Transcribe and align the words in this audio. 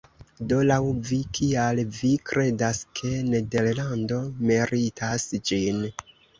Do 0.51 0.61
laŭ 0.69 0.77
vi, 1.09 1.19
kial 1.39 1.81
vi 1.99 2.09
kredas 2.31 2.81
ke 3.01 3.13
nederlando 3.29 4.21
meritas 4.53 5.31
ĝin? 5.53 5.89